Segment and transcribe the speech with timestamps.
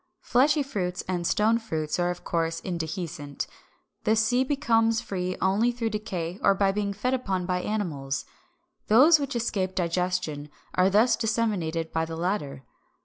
[0.23, 3.45] Fleshy fruits and stone fruits are of course indehiscent.
[4.03, 8.25] The seed becomes free only through decay or by being fed upon by animals.
[8.87, 12.63] Those which escape digestion are thus disseminated by the latter.